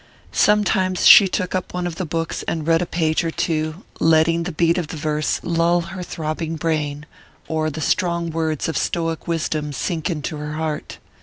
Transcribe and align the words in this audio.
Sometimes 0.33 1.05
she 1.05 1.27
took 1.27 1.53
up 1.53 1.75
one 1.75 1.85
of 1.85 1.97
the 1.97 2.07
books 2.07 2.41
and 2.47 2.65
read 2.65 2.81
a 2.81 2.87
page 2.87 3.23
or 3.23 3.29
two, 3.29 3.83
letting 3.99 4.41
the 4.41 4.51
beat 4.51 4.79
of 4.79 4.87
the 4.87 4.97
verse 4.97 5.39
lull 5.43 5.81
her 5.81 6.01
throbbing 6.01 6.55
brain, 6.55 7.05
or 7.47 7.69
the 7.69 7.81
strong 7.81 8.31
words 8.31 8.67
of 8.67 8.75
stoic 8.75 9.27
wisdom 9.27 9.71
sink 9.71 10.09
into 10.09 10.37
her 10.37 10.53
heart. 10.53 10.97